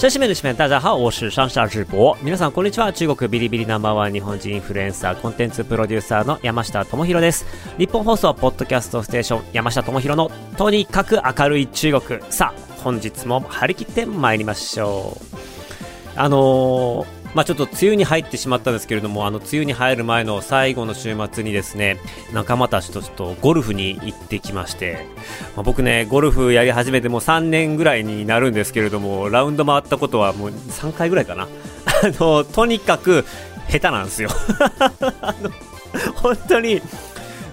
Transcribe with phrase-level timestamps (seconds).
[0.00, 2.16] シャシメのしめ大家好，我是上下直播。
[2.22, 2.90] 皆さんこんにちは。
[2.90, 7.44] 中国ビリビリナンバーワン日本人インフルエンサーコンテンツプロデューサーの山下智博です。
[7.76, 12.18] 日本放送ポッドキャストステーション山下智博のとにかく明るい中国。
[12.30, 15.38] さあ、本日も張り切って参りましょう。
[16.16, 21.98] あのーまあ、ちょっと梅雨に入ってしまったんですけれども、あの梅雨に入る前の最後の週末にですね、
[22.32, 25.06] 仲間たちとちょっとゴルフに行ってきまして、
[25.56, 31.44] まあ、僕ね、ゴルフやり始めてもう3年ぐらいになるんですけれども、ラウンド回ったことはもう3回ぐらいかな。
[32.02, 33.24] あの、とにかく
[33.68, 34.30] 下手なんですよ。
[36.16, 36.82] 本当に、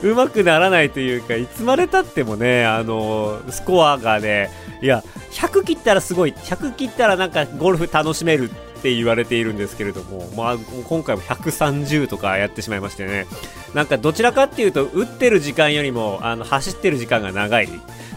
[0.02, 4.50] 上手くならないというか、いつまでたってもね、あの、スコアがね、
[4.82, 13.26] いや、100切ったらすごい、100切ったらなんかゴルフ楽しめるって言われているんですけれども、まあ、今回も130とかやってしまいましてね、
[13.74, 17.68] なんかどちらかっていうと、打ってる時間よりも、あの、走ってる時間が長い。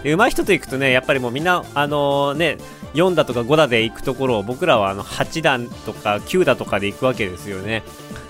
[0.02, 2.58] で、上手い人と行くとね、やっぱりもうみんな、あのー、ね、
[2.94, 7.82] 4打とか5打で行くところを僕らはあの8打とか9打とかで行くわけですよね。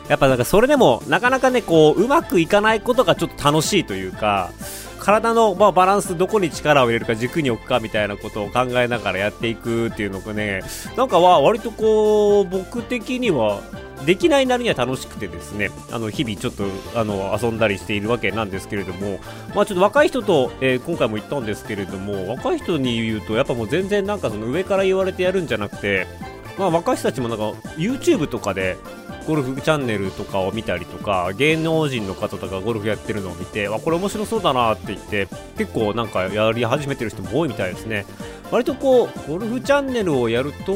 [0.08, 4.50] やっぱなんかそれでもなかなかね、こう、うまくいかないことがちょっと楽しいというか、
[5.00, 10.62] 体の、まあ、バランスどこに力を入れるか軸に置くかみたいなことを考えながらやっていくっていうのがね
[10.96, 13.60] なんかは割とこう僕的には
[14.04, 16.64] できないなりには楽しくてですねあの日々ちょっと
[16.98, 19.18] あの遊んだりしているわけなんですけれども、
[19.54, 26.06] まあ、ちょっと若い人と、えー、今回も言ったんですけれども若い人に言うとやっぱもう全然なんかその上から言われてやるんじゃなくて
[26.60, 27.44] まあ、若い人たちもなんか
[27.78, 28.76] YouTube とかで
[29.30, 38.06] ゴルフチャンネルとかを見たりとか芸能人の方とかゴルフやってるのを見てわこれ面白そうだなって言って結構なんかやり始めてる人も多いみたいですね。
[38.50, 40.72] 割とこうゴルフチャンネルをやると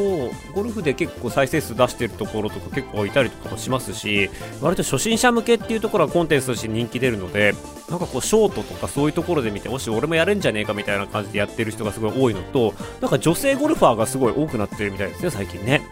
[0.55, 4.31] ゴルフで結構再生数出してるところとか結構いたりとかもしますし
[4.61, 7.57] 割と初心者向けっていうところはコンテンツとして人気出るので
[7.91, 15.83] なんかこうショートとかそういうところで見てもし俺もやれんじゃねえかみたいな感じでやってる人がすごい多いのとなんか女性ゴルファーがすごい多くなってるみたいですね最近ね。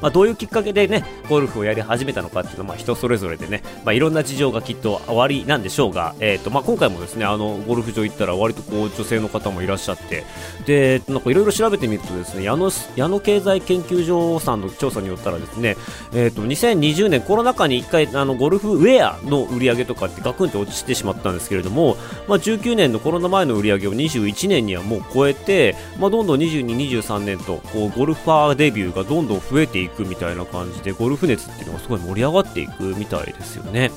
[0.00, 10.24] まあ、どういうきっかけでね、ゴルフをやり始めたのかっていうのは、まあ、人それぞれでね、まあ、いろんな事情がきっと終わりなんでしょうが、えっ、ー、と、まあ、今回もですね、あの、ゴルフ場行ったら割とこう、女性の方もいらっしゃって、
[10.66, 15.76] で、なんかいろいろ調べてみるとですね、矢野、矢野経済研究所さんの調査によったらですね、
[16.12, 21.96] えっ、ー、と、2020年コロナ禍に一回、あの、ゴルフウェアの売り上げとかってガクンと落ちてしまったんですけれども、
[22.28, 26.66] まあ、19年のコロナ前の売り上げを21年にはもう超えて、まあ、どんどん22、
[27.00, 29.85] 23年と、こう、ゴルファーデビューがどんどん増えていく。
[29.98, 33.90] みたいな感じでゴルフ熱っていうのがすごい盛り上がっていくみたいですよね。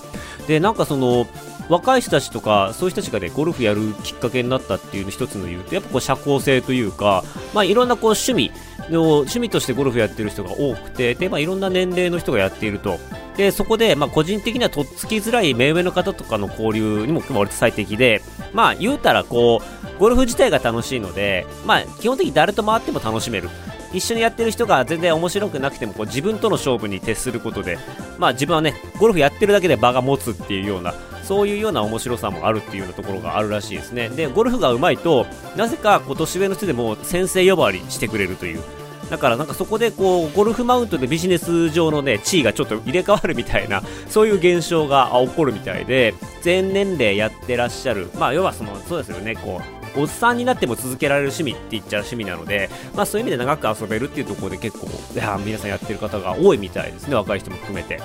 [0.47, 1.27] で、なんかその、
[1.69, 7.23] 若い人たちとか、そういう人たちがね、ゴルフやるきっかけになったっていうの一つの理由って、やっぱこう社交性というか、
[7.53, 8.51] まあいろんなこう趣味
[8.89, 12.97] の、趣味としてゴルフやってる人が多くて、で、まあいろんな年齢の人がやっていると。
[13.37, 23.49] で、そこで、まあ個人的にはとっつきづらい目上の方とかの交流にも割と最適で、まあ言うたらこう、ゴルフ自体が楽しいので、まあ基本的に誰と回っても楽しめる。
[23.93, 27.77] 一緒にやってる人が全然面白くなくてもこう自分との勝負に徹することで、
[28.17, 34.09] まあ、自分はねゴルフやってるだけで場が持つっていうようなそういうような面白さもあるっていうようなところがあるらしいですね。
[34.09, 38.63] でゴルフが上手いとなぜかこう年上の人でも先生呼ばわりしてくれるという。
[39.11, 57.99] だからなんかそこでこうゴルフマウントでビジネス上のね地位がちょっと入れ替わるみたいなそういう現象が起こるみたいで全年齢やってらっしゃるまあ要はそのそうですよねこうおっさんになっても続けられる趣味って言っちゃう趣味なので、まあそういう意味で長く遊べるっていうところで結構、いや皆さんやってる方が多いみたいですね、若い人も含めて。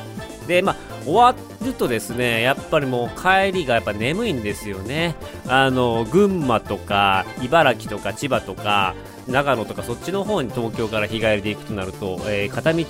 [0.46, 1.34] で、まあ、終わ
[1.64, 5.14] るとですね、やっぱりもう帰りがやっぱ眠いんですよね。
[5.46, 8.94] あの、群馬とか、茨城とか千葉とか、
[9.26, 12.84] 長野とかそっちの方に東京から日帰りで行くとなると、えー、片道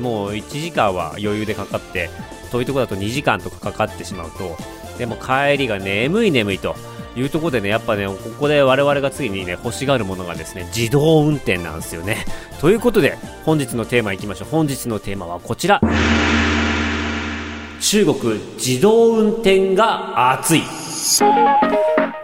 [0.00, 2.10] もう1時間は余裕でかかって、
[2.52, 4.56] 遠いとこだと2時間とかかかってしまうと、
[4.98, 6.76] でも帰りが眠い眠いと。
[7.16, 12.24] いうところでね、やっぱね、ここで我々が次にね、欲しがるものがですね、自動運転なんですよね。
[12.60, 14.48] ということで、本日のテーマいきましょう。
[14.50, 15.80] 本日のテーマはこちら。
[17.80, 20.62] 中国自動運転が熱い。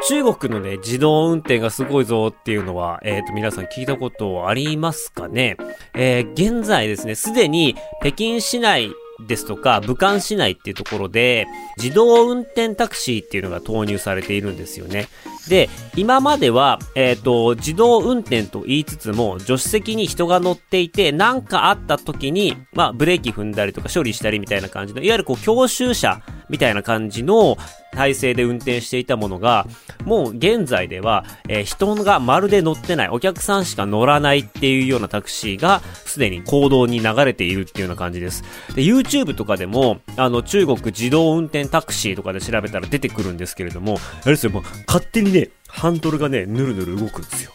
[0.08, 5.56] 中国のね、自動運転がすごいぞっていうのは、えっ、ー、と、皆さん聞いたことありますかね？
[5.94, 11.46] えー、現在ですね、すでに北京市内ですとか、武漢市内っていうところで、
[11.76, 15.08] 自動運転タクシーっていうのが投入されているんですよね。
[15.48, 27.56] で、今までは、えっ、ー、と、自動運転と言いつつも、助手席に人が乗っていて、何かあった時に、まあ、ブレーキ踏んだりとか処理したりみたいな感じの、いわゆるこう、教習車みたいな感じの、
[27.96, 29.66] 体制で運転していたものが、
[30.04, 38.44] もう現在では、えー、人がまるで乗ってない、お客さんしか乗らないっていうようなタクシーが、すでに行動に流れているっていうような感じです。
[38.74, 45.35] で、YouTube とかでも、あの、中国自動運転タクシーとかで調べたら出てくるんですけれども、あれですよ、もう勝手に、
[45.68, 47.52] ハンドルがね、ぬるぬる動くんですよ。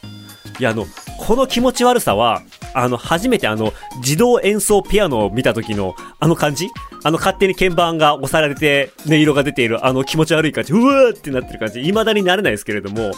[0.60, 0.86] いや、あの、
[1.20, 2.44] この気持ち悪さは、
[2.74, 6.68] あの、初めてあの、自動演奏ピアノを見た時の、あの感じ？
[7.04, 13.12] あの、勝手に鍵盤が押されて、音色が出ている、あの気持ち悪い感じ、うわーってなってる感じ、未だになれないですけれども、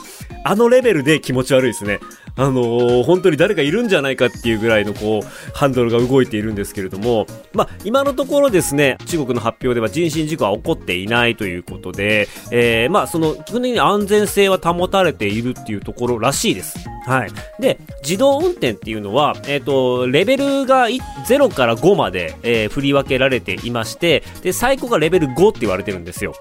[0.43, 1.99] あのレベルで気持ち悪いですね。
[2.35, 16.79] あのー、本当に誰かいるんじゃないかっていうぐらいのこう、ハンドルが動いているんですけれども、まあ、今のところですね、中国の発表では人身事故は起こっていないということで、えー、まあ、その、基本的に安全性は保たれているっていうところらしいです。
[17.05, 17.31] はい。
[17.59, 26.33] で、自動運転っていうのは、えっ、ー、と、レベルが0から5まで、えー、振り分けられていまして、で、最高がレベル5って言われてるんですよ。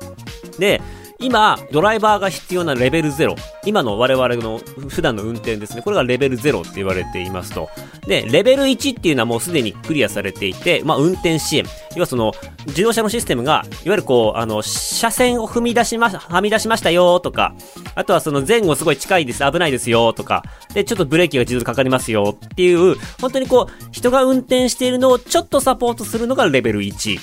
[0.59, 0.81] で、
[1.23, 3.37] 今、ドライバーが必要なレベル0。
[3.64, 5.82] 今の我々の普段の運転ですね。
[5.82, 7.70] これがレベル0って言われていますと。
[8.08, 11.65] で、レベル1っていうのはもうすでにクリアされていて、まあ、運転支援。
[11.94, 12.33] 要はその、
[12.67, 17.55] 自動車のシステムが、いわゆるこう、あの、車線を踏み出しま、はみ出しましたよとか、
[17.94, 20.43] あとはその前後すごい近いです、危ないですよとか、
[20.75, 27.19] で、ちょっとブレーキが自動でかかりますよっていう、本当にこう、人が運転しているのをちょっとサポートするのがレベル1。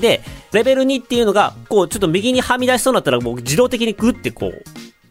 [0.00, 0.22] で、
[0.52, 4.62] レベル2っていうのが、こう、ちょっと右にはみ出しそうになったら、もう自動的にグッてこう、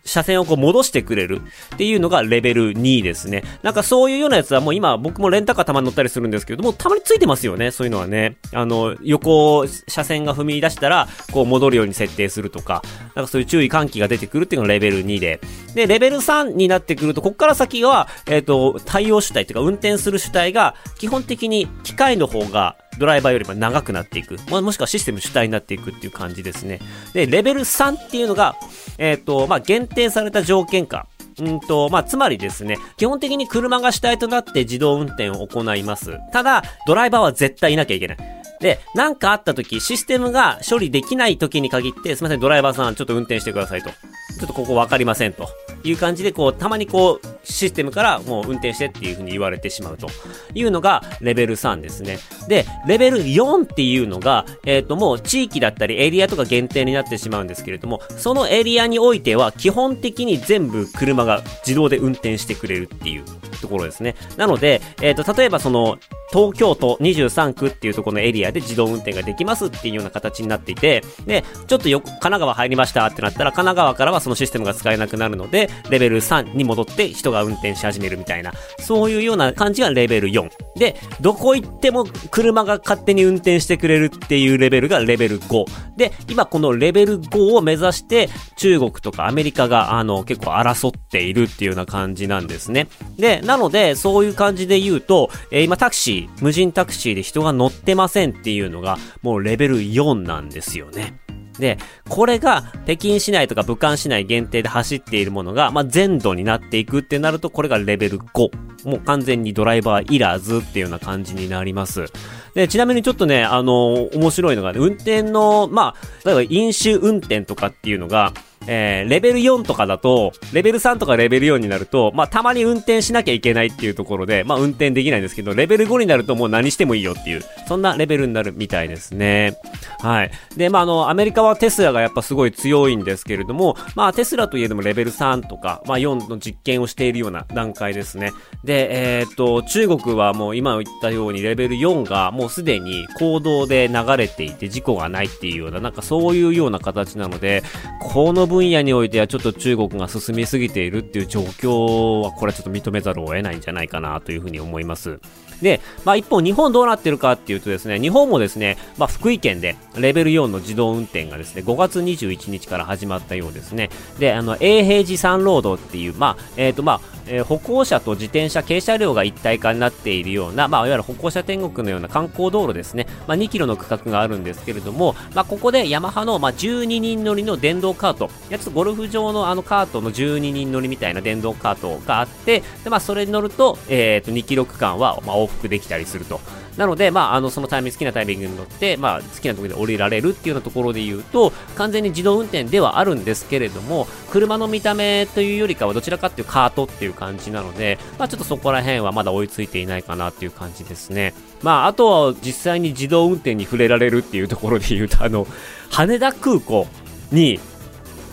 [0.08, 1.42] 車線をこう戻してくれる
[1.76, 3.44] っていうのがレベル2ですね。
[3.62, 8.38] なんかそういうようなやつはもう今僕もレンタカーたまに乗ったりするんですけども、たまについてますよね、そういうのはね。
[8.54, 12.82] あの、横車線が踏み出したら、こう戻るように設定するとか、
[13.16, 15.40] なんかそういう注意喚起が出てくるっていうのがレベル2で。
[15.76, 24.38] で、レベル3になってくると、こっから先は、えっ、ー、と、対応主体っていうか運転する主体が、基本的に機械の方がドライバーよりも長くなっていく。
[24.50, 26.80] ももしくはシステム主体になっていくっていう感じですね。
[27.14, 28.56] で、レベル3っていうのが、
[28.98, 31.08] えっ、ー、と、まあ、限定された条件下。
[31.40, 36.20] うんと、まあ、つまりですね、基本的に車が主体となって自動運転を行います。
[36.34, 38.18] ただ、ドライバーは絶対いなきゃいけない。
[38.60, 43.90] で、なんかあった時、システムが処理できない時に限って、すみません、ドライバーさん、ちょっと運転してくださいと。
[43.90, 45.48] ちょっとここわかりませんと。
[45.84, 50.08] いう感じで、こう、たまにこう、システムからもう運転してっていう風に言われてしまうと
[50.54, 52.20] いうのがレベル3ですね。
[52.48, 63.24] で、レベル4っていうのが、えっ、ー、ともう地域だったりエリアとか限定になってしまうんですけれども、そのエリアにおいては基本的に全部車が自動で運転してくれるっていう
[63.62, 64.16] ところですね。
[64.36, 65.98] なので、えっ、ー、と、例えばその、
[66.30, 80.50] 東京都23区っていうところのエリアで自動運転ができますっていうような形になっていて、で、ちょっとよ、神奈川入りましたってなったら、神奈川からはそのシステムが使えなくなるので、レベル3に戻って人が運転し始めるみたいな、そういうような感じがレベル4。
[80.76, 85.66] で、どこ行っても車が勝手に運転してくれるっていうレベルがレベル5。
[85.98, 92.88] で、今このレベル5を目指して、中国とかアメリカが、あの、結構争っているっていうような感じなんですね。
[93.18, 101.20] で、なので、そういう感じで言うと、えー、今タクシー無人タクシーで人が乗ってませんっていうのが、もうレベル4なんですよね。
[101.60, 101.78] で、
[102.10, 108.50] これが北京市内とか武漢市内限定で走っているものが、まあ、全土になっていくってなると、これがレベル5。
[108.86, 112.06] もう完全にドライバーいらずっていうような感じになります。
[112.54, 118.34] で、ちなみにちょっとね、あの面白いのがね、運転の、まあ、例えば飲酒運転とかっていうのが、
[118.68, 129.58] えー、レベル4とかだと、レベル3とかレベル4になると、まあ、たまに運転しなきゃいけないっていうところで、まあ、運転できないんですけど、レベル5になるともう何してもいいよっていう、そんなレベルになるみたいですね。
[130.00, 130.32] はい。
[130.56, 138.34] で、まあ、あの、アメリカはテスラがやっぱすごい強いんですけれども、まあ、テスラといえどもレベル3とか、まあ、4の実験をしているような段階ですね。
[138.64, 147.64] で、えー、っと、中国はもう今言ったようにレベル4がもうすでに行動で流れていて事故がないっていうような、なんかそういうような形なので、
[148.02, 155.20] この分分野においてはちょっと中国が進みすぎているっていう状況は、これはちょっと認めざるを得ないんじゃないかなというふうに思います。
[155.62, 163.90] で、まあ一方日本どうなってるかっていうとですね、日本もですね、まあ福井県でレベル4の自動運転がですね、5月21日から始まったようですね。
[164.20, 186.40] で、あの、永平寺山ロードっていう、まあ、えっ、ー、とまあ、えー、歩行者と自転車、軽車両が一体化になっているような、まあ、いわゆる歩行者天国のような観光道路ですね、まあ、2キロの区画があるんですけれども、まあ、ここでヤマハの、まあ、12人乗りの電動カート、やつゴルフ場のあのカートの12人乗りみたいな電動カートがあって、でまあ、それに乗ると、えー、と2キロ区間は、まあ、往復できたりすると。
[186.78, 201.34] なので、まあ、あの、そのタイミング、好きなタイミングに乗って、まあ、好きなところで降りられるっていうようなところで言うと、完全に自動運転ではあるんですけれども、車の見た目というよりかはどちらかっていうカートっていう感じなので、まあ、ちょっとそこら辺はまだ追いついていないかなっていう感じですね。
[201.64, 205.48] まあ、あとは実際に自動運転に触れられるっていうところで言うと、あの、
[205.90, 206.86] 羽田空港
[207.32, 207.60] に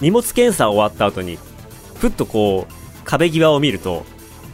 [0.00, 1.38] 荷物検査終わった後に、
[1.96, 4.04] ふっとこう、壁際を見ると、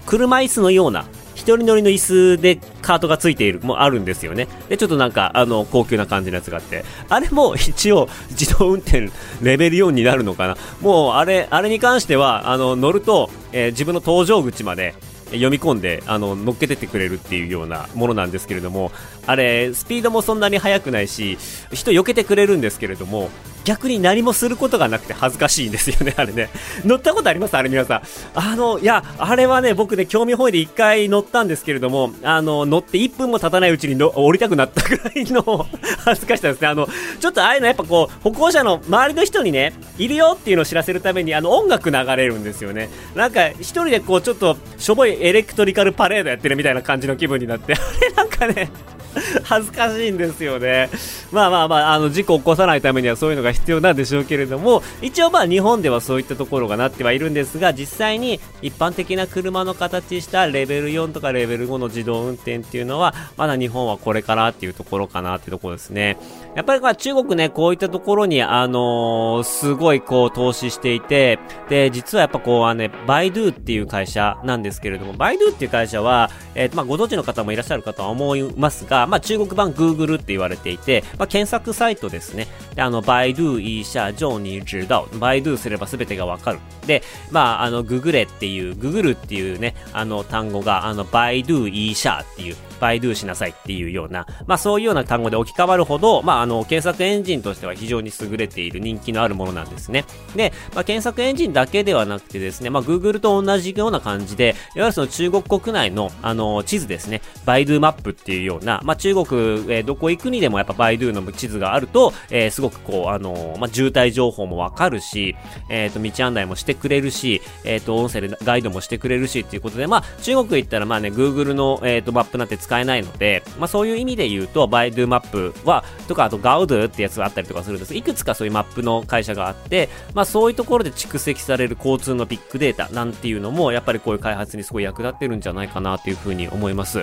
[0.07, 4.47] 車椅子のような、一人乗りの椅子でカートがついている、もあるんですよね。
[4.69, 10.57] で、ちょっとなんか、あの、高級な感じのやつがあって、あれも一応、自動運転レベル4になるのかな。
[10.81, 14.95] もう、あれ、あれに関しては、あの、乗ると、えー、自分の搭乗口まで、
[15.31, 18.91] 読み込んであの乗っけてってくれるっていうようなものなんですけれども
[19.27, 21.39] あれスピードもそんなに速くないし
[21.73, 23.31] 人避けてくれるんですけれども
[23.71, 26.51] 逆に何もすることがなくて恥ずかしいんですよね、あれね。
[26.85, 27.57] 乗ったことあります？
[27.57, 28.03] あれ皆さん。
[28.35, 35.67] あの、いや、あれはね、僕ね、興味本位で1回乗ったんですけれども、あの、乗って1分も経たないうちに降りたくなったぐらいの
[36.05, 36.67] 恥ずかしさですね。
[36.67, 36.89] あの、
[37.21, 42.91] ちょっとああいうのやっぱこう、歩行者の周りの人にね、いるよっていうのを知らせるために、あの、音楽流れるんですよね。
[43.15, 48.69] なんか、一人でこう、ちょっと、しょぼいエレクトリカルパレードやってるみたいな感じの気分になって、あれなんかね、
[49.45, 50.89] 恥ずかしいんですよね。
[51.33, 66.17] まあまあまあ、あの、事故を起こさないためにはそういうのが必要なんでしょうけれども、一応まあ日本ではそういったところがなってはいるんですが、実際に一般的な車の形したレベル4とかレベル5の自動運転っていうのは、まだ日本はこれからっていうところかなってところですね。
[66.57, 71.39] やっぱりまあ中国ね、こういったところに、あのー、すごいこう投資していて、
[71.69, 82.49] で、実はやっぱこう、あのね、バイドゥっていう会社なんですけれども、バイドゥっていう会社は、えー、まあご存知の方もいらっしゃるかとは思いますが、まあ中国版 Google って言われていて、まあ検索サイトですね。
[82.75, 85.09] であの、バイドゥイーシャ、ジョーニー、知道。
[85.21, 86.59] バイドゥすれば全てがわかる。
[86.87, 100.05] で、まあ、あの、ググレっていう、ググるっていうね、あの単語が、あの、バイドゥイーシャっていう、バイドゥしなさいっていうような、まあそういうような単語で置き換わるほど、まああの、検索エンジンとしては非常に優れている人気のあるものなんですね。
[100.35, 109.27] で、まあ検索エンジンだけではなくてですね、まあ Google と同じような感じで、いわゆるその中国国内の、あの、地図ですね、バイドゥマップっていうような、まあ中国、
[109.73, 115.37] えー、どこ行くにでもやっぱバイドゥの地図があると、えー、すごくこう、あの、まあ渋滞情報もわかるし、
[115.69, 127.95] えっ、ー、と、道案内もしてくれるし、えっ、と、音声でガイドもしてくれるしっていうことで、まあ中国行ったらまあね、Google の、えっ、と、マップなんて使えないので、まあ、そういう意味で言うと、バイドゥマップは、とか、あとガウドゥってやつがあったりとかするんです。
[127.95, 137.03] いくつかそういうマップの会社があって、まあ、そういうところで蓄積される交通のビッグデータなんていうのも、やっぱりこういう開発にすごい役立ってるんじゃないかなというふうに思います。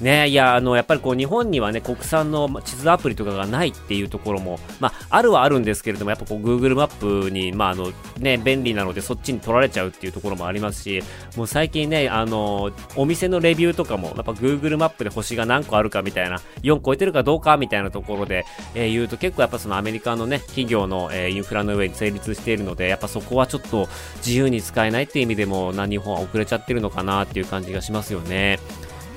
[0.00, 11.02] ねいや、あの、やっぱりこう、日本にはね、国産の地図アプリとかがないっていうところも、まあ、あるはあるんですけれども、やっぱこう、Google マップに、まあ、あの、ね、便利なので、そっちに取られちゃうっていうところもありますし、
[11.36, 23.88] もう最近ね、あの、お店のレビューとかも、やっぱ Google マップで星が何個あるかみたいな、4超えてるかどうかみたいなところで、えー、言うと結構やっぱそのアメリカのね、企業の、えー、インフラの上に成立しているので、やっぱそこはちょっと
[24.18, 28.58] 自由に使えないっていう意味でも、な、日本は遅れちゃってるのかなっていう感じがしますよね。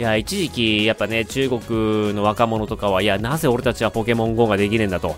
[0.02, 5.16] いや、一時期、やっぱね、中国の若者とかは、いや、なぜ俺たちはポケモン GO ができねえんだと。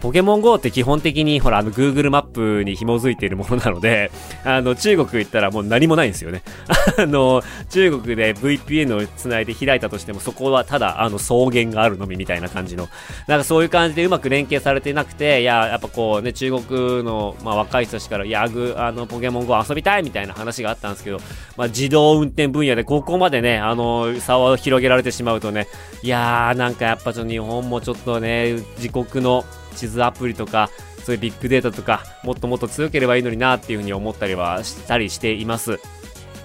[0.00, 4.10] ポケモン GO って基本的に、ほら、あの、Google マップに紐づいているものなので、
[4.42, 6.42] あの、中国行ったらもう何もないんですよね。
[6.96, 12.88] あの、中国で VPN を繋いで開いたとしても、そこはただ、あの、草原があるのみみたいな感じの、
[13.26, 21.18] なんかそういう感じでうまく連携されてなくて、いや、やっぱこうね、中国の、まあ、若い人たちから、いや、グ、あの、ポケモン GO 遊びたいみたいな話があったんですけど、
[21.58, 25.68] まあ、自動運転分野でここまでね、あの、差を広げられてしまうとね、
[26.02, 29.44] いやー、なんかやっぱちょっと日本もちょっとね、自国の
[29.76, 30.70] 地図アプリとか、
[31.04, 35.80] そういうビッグデータとか、もっともっと強ければいいのになっていうふうに思ったりはしたりしています。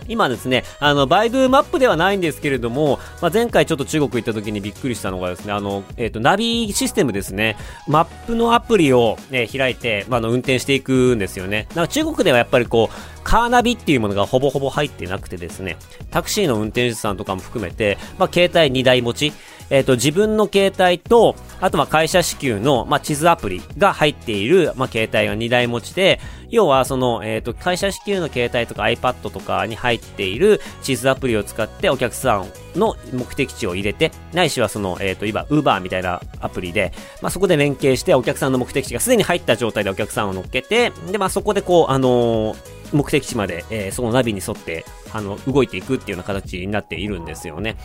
[0.08, 11.68] 今ですね、あの、バイドゥマップではないんですけれども、まあ、前回ちょっと中国行った時にびっくりしたのがですね、あの、えっ、ー、と、ナビシステムですね、マップのアプリを、ね、開いて、まあ、の、運転していくんですよね。
[11.76, 15.78] なんか中国ではやっぱりこう、カーナビっていうものがほぼほぼ入ってなくてですね、
[16.12, 19.34] タクシーの運転手さんとかも含めて、まあ、携帯2台持ち、
[19.70, 26.20] えっ、ー、と、自分の携帯と、あとは会社支給の、まあ、地図アプリが入っている、まあ、携帯が2台持ちで、
[26.50, 42.56] 要は、その、えっ、ー、と、会社支給の携帯とか iPad とかに入っている地図アプリを使ってお客さんの目的地を入れて、ないしはその、えっ、ー、と、今、Uber みたいなアプリで、まあ、そこで連携してお客さんの目的地がすでに入った状態でお客さんを乗っけて、で、まあ、そこでこう、あの
[42.94, 44.86] 目的地まで、えー、そのナビに沿って、
[45.18, 47.78] あの、動いていくっていうような形になっているんですよね。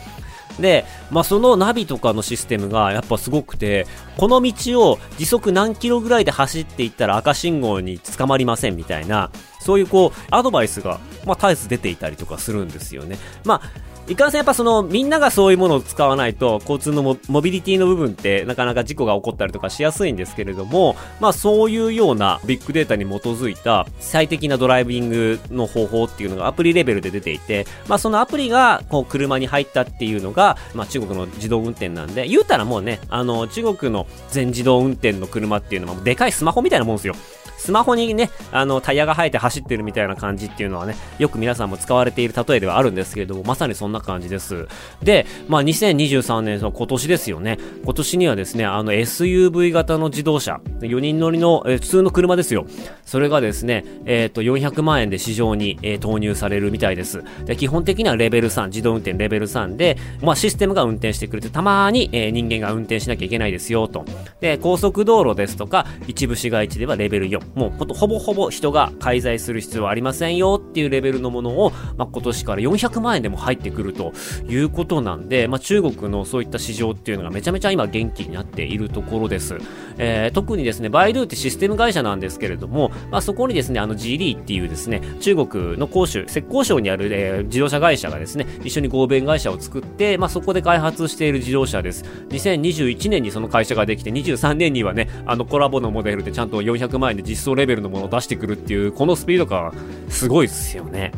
[0.59, 3.87] で、まあ、そのナビとかのシステムがやっぱすごくて、
[4.17, 13.17] この道を時速何キロぐらいで走っていったら赤信号に捕まりませんみたいな、そういうこう、アドバイスが、まあ、絶えず出ていたりとかするんですよね。
[13.43, 37.15] まあいかんせんやっぱそのみんながそういうものを使わないと交通のモビリティの部分ってなかなか事故が起こったりとかしやすいんですけれどもまあそういうようなビッグデータに基づいた最適なドライビングの方法っていうのがアプリレベルで出ていてまあそのアプリがこう車に入ったっていうのがまあ中国の自動運転なんで言うたらもうねあの中国の全自動運転の車っていうのはでかいスマホみたいなもんですよ。
[37.63, 44.67] スマホにね、あの、タイヤが生えて走ってるみたいな感じっていうのはね、よく皆さんも使われている例えではあるんですけれども、まさにそんな感じです。
[45.01, 47.57] で、まあ、2023年、その今年ですよね。
[47.85, 52.65] 今年にはですね、あの SUV 型の自動車、4人乗りの、え、普通の車ですよ。
[53.05, 57.23] それがですね、えっ、と、400万円で市場に、えー、投入されるみたいです。
[57.45, 64.03] で、基本的にはレベル3、自動運転レベル3で、まあ、システムが運転してくれて、たまに、えー、人間が運転しなきゃいけないですよ、と。
[64.41, 67.52] で、高速道路ですとか、一部市街地ではレベル4。
[67.55, 74.13] もう、ほほぼほぼ人が介在する必要はありませんよっていうレベルのものを、まあ、今年から400万円でも入ってくると
[74.47, 79.57] いうことなんで、まあ、中国のそういった市場っていうのがめちゃめちゃ今元気になっているところです。
[79.97, 92.03] えー、特にですね、バイドゥってシステム会社なんですけれども、まあ、そこにですね、あの GD っていうですね、中国の広州、浙江省にある、えー、自動車会社がですね、一緒に合弁会社を作って、まあ、そこで開発している自動車です。
[92.29, 99.73] 2021年にその会社ができて、23年にはね、あのコラボのモデルでちゃんと400万円で実装レベルのものを出してくるっていう、このスピード感、
[100.09, 101.11] すごいですよね。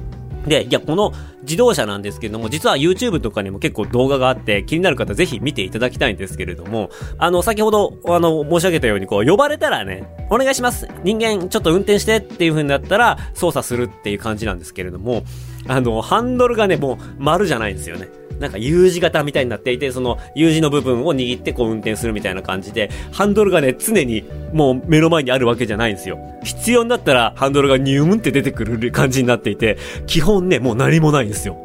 [0.47, 15.23] で、いや、この自動車なんですけれども、実は YouTube とかにも結構動画があって、気になる方ぜひ見ていただきたいんですけれども、あの、先ほど、あの、申し上げたように、こう、呼ばれたらね、お願いします人間、ちょっと運転してっていう風になったら、操作するっていう感じなんですけれども、
[15.67, 18.07] あの、ハンドルがね、もう丸じゃないんですよね。
[18.39, 24.23] なんか U 字型みたいになっていて、その U 字の部分を握ってこう運転するみたいな感じで、ハンドルがね、常に
[24.53, 26.19] もう目の前にあるわけじゃないんですよ。
[26.43, 29.77] 必要になったらハンドルがニューンって出てくる感じになっていて、
[30.07, 31.57] 基本ね、もう何もないんですよ。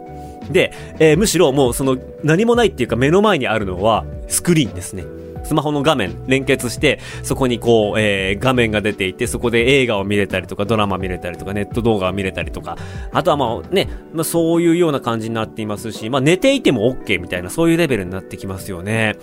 [0.51, 5.05] で、えー、むしろもうその何もないっていうか目の前にあるのはスクリーンですね。
[5.51, 12.79] スマホの画面連結して、そこにこう、えー、画面が出ていて、そこで映画を見れたりとか、ドラマ見れたりとか、ネット動画を見れたりとか、
[13.13, 19.17] あとはまあね、まあそういうような感じになっていますし、まあ寝ていても OK みたいな、そういうレベルになってきますよね。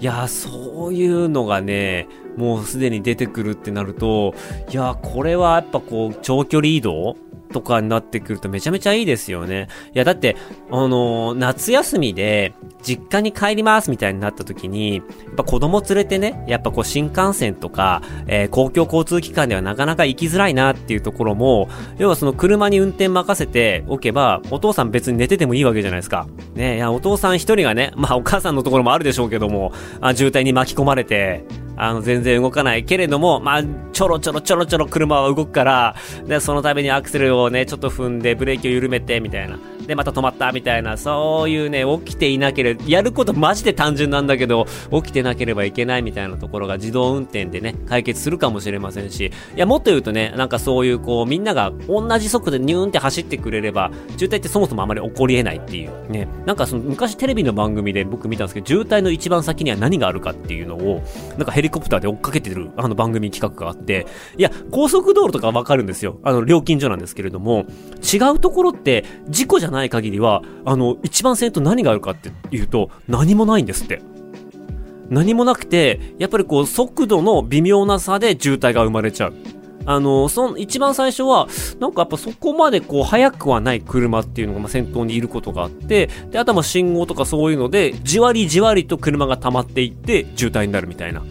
[0.00, 4.34] いやそういうのがね、もうすでに出てくるってなると、
[4.70, 7.16] いやこれはやっぱこう、長距離移動
[7.52, 9.68] とかになってくるとめちゃめちゃいいですよね。
[9.94, 10.36] いや、だって、
[10.70, 21.68] あのー、夏休みで、実家に帰りますみたいになった時に、やっぱ子供連れてね、やっぱこう新幹線とか、えー、公共交通機関ではなかなか行きづらいなっていうところも、
[21.98, 26.26] 要はその車に運転任せておけば、お父さん別に寝ててもいいわけじゃないですか。
[26.54, 31.44] ねいや、お父さん一人がね、まあお母さんのところもあるでしょうけども、あ渋滞に巻き込まれて、
[31.76, 39.58] あの、全然動かないけれども、まあ、ちょろちょろちょろちょろ車は動くから、で、そのためにアクセルをね、ちょっと踏んで、ブレーキを緩めて、みたいな。
[39.86, 56.10] で、また止まったみたいな、そういうね、起きていなければ、やることマジで単純なんだけど、起きてなければいけないみたいなところが自動運転でね、解決するかもしれませんし、いや、もっと言うとね、なんかそういうこう、みんなが同じ速度でニューンって走ってくれれば、渋滞ってそもそもあまり起こり得ないっていう。
[56.10, 56.28] ね。
[56.46, 61.02] なんかその、昔テレビの番組で僕見たんですけど、渋滞の一番先には何があるかっていうのを、
[61.36, 66.18] なんかヘリコプターで追っかけてる、あの番組企画があって、いや、高速道路とかわかるんですよ。
[66.22, 67.66] あの、料金所なんですけれども、
[68.02, 74.02] 違うところって、事故じゃないない限りは、あの、一番先頭何があるかっていうと、何もないんですって。
[75.08, 79.34] 何もなくて、やっぱりこう、速度の微妙な差で渋滞が生まれちゃう。
[79.88, 81.46] あの、その、一番最初は、
[81.78, 91.22] なんかやっぱそこまでこう、速くはない車っていうのが、ま、先頭にいることがあって、で、あとは、信号とかそういうので、じわりじわりと車が溜まっていって、渋滞になるみたいな。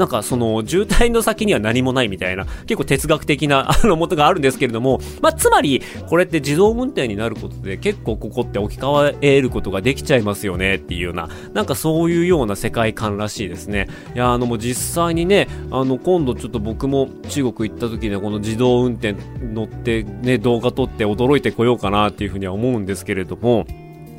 [0.00, 13.88] なんかその渋滞の先には何もないみたいな、結構哲学的な あの元があるんですけれども、まあ、つまり、これって自動運転になることで結構ここって置き換えることができちゃいますよねっていうような、なんかそういうような世界観らしいですね。
[14.14, 19.16] いや、あのもう実際にね、あの今度ちょっと僕も中国行った時にこの自動運転
[19.52, 23.66] 乗ってね、動画撮って驚いてこようかなっていうふうには思うんですけれども、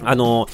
[0.04, 0.48] あの、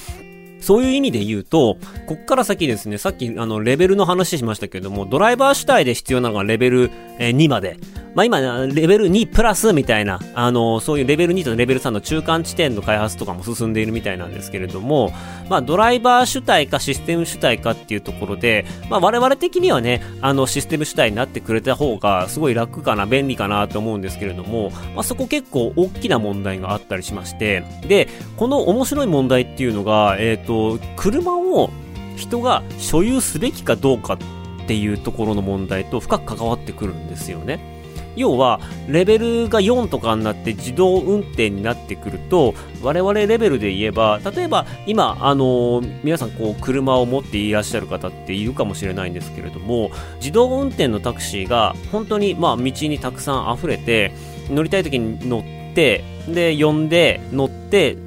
[0.59, 7.77] そういう意味で言うと、こっから先ですね、さっきあのレベルの話しましたけれども、ドライバー主体で必要なのがレベル2まで。
[8.17, 15.13] まあ今、レベル2プラスみたいな、あの、そういうレベル2とレベル3の中間地点の開発とかも進んでいるみたいなんですけれども、
[15.49, 31.69] まあドライバー主体かシステム主体かっていうところで、まあ我々的にはね、あのシステム主体になってくれた方がすごい楽かな、便利かなと思うんですけれども、まあそこ結構大きな問題があったりしまして、で、この面白い問題っていうのが、え、ー、と、車を
[32.15, 34.17] 人が所有すべきかどうかっ
[34.67, 37.77] ていうところの問題と深く関わってくるんですよね。
[38.17, 54.11] 要は、レベルが4とかになって自動運転になってくると、我々レベルで言えば、例えば今、あのー、皆さんこう、車を持っていらっしゃる方っているかもしれないんですけれども、自動運転のタクシーが本当にまあ道にたくさん溢れて、
[54.49, 57.97] 乗りたい時に乗って、で、呼んで、乗って、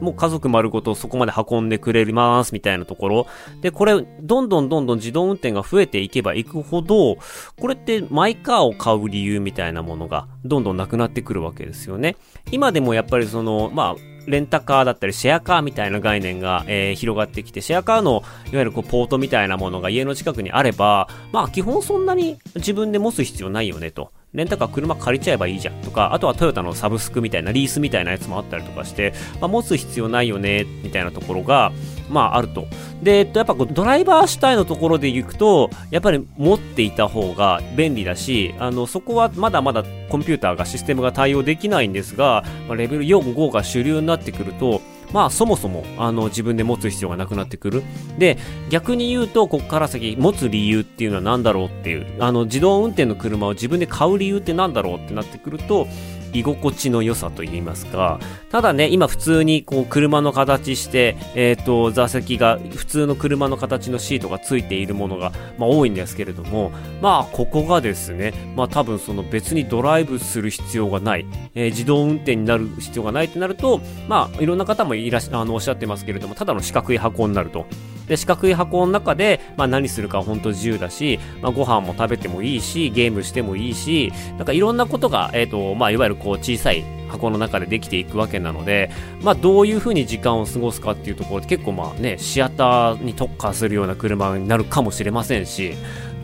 [0.00, 3.26] もう家族丸ごとそこまで運んでくれますみたいなところ。
[3.60, 7.16] で、これ、どんどんどんどん自動運転が増えていけばいくほど、
[7.60, 12.16] これってマイカーを買う理由みたいなものがどんどんなくなってくるわけですよね。
[12.50, 24.12] 今でもやっぱりその、まあ、レンタカーだったりシェアカーみたいな概念が、えー、広がってきて、シェアカーのいわゆるこうポートみたいなものが家の近くにあれば、まあ基本そんなに自分で持つ必要ないよねと。
[24.34, 31.72] レンタカー車借りちゃえばいいじゃんとか、あとはトヨタのサブスクみたいなリースみたいなやつもあったりとかして、まあ、持つ必要ないよね、みたいなところが、
[32.10, 32.66] まああると。
[33.02, 47.82] で、えっと、やっぱこうドライバー主体のところで行くと、やっぱり持っていた方が便利だし、あの、そこはまだまだコンピューターがシステムが対応できないんですが、まあ、レベル4、5が主流になってくると、まあそもそもあの自分で持つ必要がなくなってくる。
[48.18, 48.38] で、
[48.70, 55.86] 逆に言うと、ここから先持つ理由っていうのは何だろうっていう、あの自動運転の車を自分で買う理由って何だろうってなってくると、
[56.32, 58.18] 居心地の良さと言いますか、
[58.50, 77.66] ただね、今普通にこう車の形して、えっ、ー、と、座席が普通の車の形のシートがついているものが、まあ多いんですけれども、まあここがですね、まあ多分その別にドライブする必要がない、えー、自動運転になる必要がないってなると、まあいろんな方もいらっしゃ、あの、おっしゃってますけれども、ただの四角い箱になると。
[78.08, 88.90] で、四角い箱の中で、まあ何するか本当自由だし、まあご飯も食べてもいいし、ゲームしてもいいし、なんかいろんなことが、えっ、ー、と、まあいわゆるこう小さい箱の中でできていくわけなので、
[89.22, 95.74] まあどういう風に時間を過ごすかっていうところで結構まあね、シアターに特化するような車になるかもしれませんし、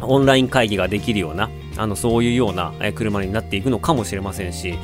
[0.01, 4.75] オンライン会議ができるような、あの、そういうような車になっていくのかもしれませんし、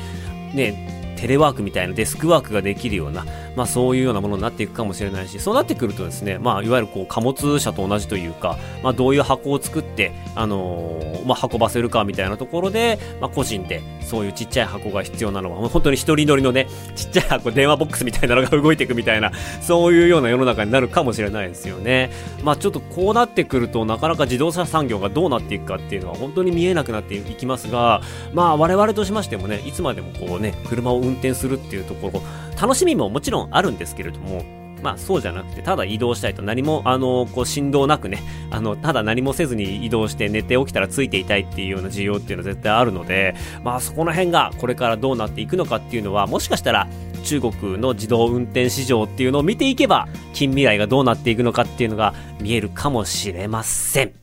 [0.53, 19.31] ね、テレワークみたいなデスクワークができるような、まあそういうようなものになっていくかもしれないし、そうなってくるとですね、まあいわゆるこう貨物車と同じというか、まあどういう箱を作って、あのー、まあ運ばせるかみたいなところで、まあ個人でそういうちっちゃい箱が必要なのは、本当に一人乗りのね、ちっちゃい箱、電話ボックスみたいなのが動いていくみたいな、
[19.63, 22.11] そういうような世の中になるかもしれないですよね。
[22.43, 28.01] まあちょっとこうなってくると、なかなか自動車産業がどうなっていくかっていうのは本当に見えなくなっていきますが、
[28.33, 32.21] まあ我々としましてもね、いつまでもこうね、車を運転するっていうところ、
[32.61, 34.43] 楽しみももちろんあるんですけれども、
[34.81, 46.87] まあそうじゃなくて、ただ移動したいと何も、あの、こう振動なくね、 あの、ただ何もせずに移動して寝て起きたらついていたいっていうような需要っていうのは絶対あるので、まあそこの辺がこれからどうなっていくのかっていうのは、もしかしたら
[47.23, 54.20] 中国の自動運転市場っていうのを見ていけば、近未来がどうなっていくのかっていうのが見えるかもしれません。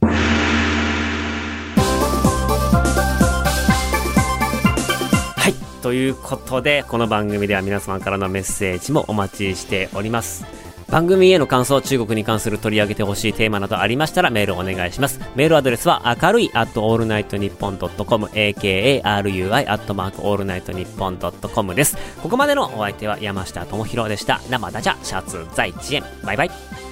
[5.89, 10.45] ということで、この番組では皆様からのメッセージもお待ちしております。
[10.91, 15.19] 番組への感想、中国に関する取り上げてほしいテーマなどありましたらメールをお願いします。
[15.35, 21.97] メールアドレスは明るい at allnightnippon.com akarui at mark allnightnippon.com です。
[22.23, 24.43] ここまでのお相手は山下智博でした。
[24.51, 26.05] 生ダジャシャツ在地園。
[26.23, 26.88] バイバイ。